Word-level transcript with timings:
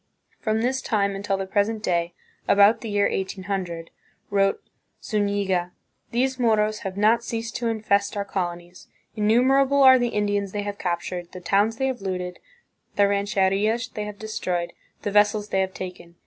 "From 0.39 0.61
this 0.63 0.81
time 0.81 1.15
until 1.15 1.37
the 1.37 1.45
present 1.45 1.83
day" 1.83 2.15
(about 2.47 2.81
the 2.81 2.89
year 2.89 3.07
1800), 3.07 3.91
wrote 4.31 4.59
Zuiiiga, 4.99 5.73
"these 6.09 6.39
Moros 6.39 6.79
have 6.79 6.97
not 6.97 7.23
ceased 7.23 7.55
to 7.57 7.67
infest 7.67 8.17
our 8.17 8.25
colonies; 8.25 8.87
innumerable 9.15 9.83
are 9.83 9.99
the 9.99 10.07
Indians 10.07 10.53
they 10.53 10.63
have 10.63 10.79
captured, 10.79 11.31
the 11.33 11.39
towns 11.39 11.77
they 11.77 11.85
have 11.85 12.01
looted, 12.01 12.39
the 12.95 13.07
rancherias 13.07 13.89
they 13.89 14.05
have 14.05 14.17
destroyed, 14.17 14.73
the 15.03 15.11
vessels 15.11 15.49
they 15.49 15.61
have 15.61 15.75
taken. 15.75 16.15